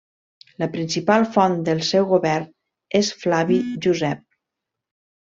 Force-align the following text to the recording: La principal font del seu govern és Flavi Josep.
La 0.61 0.67
principal 0.75 1.25
font 1.35 1.57
del 1.67 1.83
seu 1.89 2.07
govern 2.13 2.47
és 3.01 3.13
Flavi 3.25 3.59
Josep. 3.89 4.25